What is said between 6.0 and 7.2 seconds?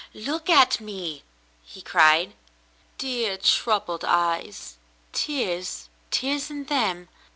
Tears in them